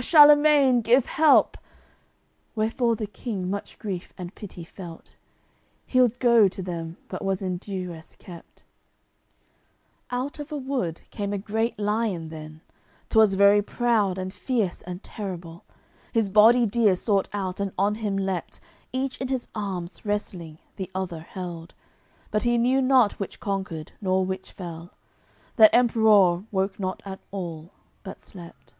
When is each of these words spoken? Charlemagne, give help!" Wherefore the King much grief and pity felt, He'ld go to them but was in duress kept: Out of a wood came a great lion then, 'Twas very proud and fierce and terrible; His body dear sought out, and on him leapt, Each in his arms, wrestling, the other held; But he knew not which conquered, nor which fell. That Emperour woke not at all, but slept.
Charlemagne, 0.00 0.80
give 0.82 1.06
help!" 1.06 1.58
Wherefore 2.54 2.94
the 2.94 3.08
King 3.08 3.50
much 3.50 3.80
grief 3.80 4.12
and 4.16 4.32
pity 4.32 4.62
felt, 4.62 5.16
He'ld 5.86 6.20
go 6.20 6.46
to 6.46 6.62
them 6.62 6.98
but 7.08 7.24
was 7.24 7.42
in 7.42 7.56
duress 7.56 8.14
kept: 8.14 8.62
Out 10.12 10.38
of 10.38 10.52
a 10.52 10.56
wood 10.56 11.02
came 11.10 11.32
a 11.32 11.38
great 11.38 11.76
lion 11.80 12.28
then, 12.28 12.60
'Twas 13.10 13.34
very 13.34 13.60
proud 13.60 14.18
and 14.18 14.32
fierce 14.32 14.82
and 14.82 15.02
terrible; 15.02 15.64
His 16.12 16.30
body 16.30 16.64
dear 16.64 16.94
sought 16.94 17.26
out, 17.32 17.58
and 17.58 17.72
on 17.76 17.96
him 17.96 18.16
leapt, 18.16 18.60
Each 18.92 19.18
in 19.20 19.26
his 19.26 19.48
arms, 19.52 20.06
wrestling, 20.06 20.58
the 20.76 20.88
other 20.94 21.22
held; 21.22 21.74
But 22.30 22.44
he 22.44 22.56
knew 22.56 22.80
not 22.80 23.14
which 23.18 23.40
conquered, 23.40 23.90
nor 24.00 24.24
which 24.24 24.52
fell. 24.52 24.92
That 25.56 25.74
Emperour 25.74 26.44
woke 26.52 26.78
not 26.78 27.02
at 27.04 27.18
all, 27.32 27.72
but 28.04 28.20
slept. 28.20 28.74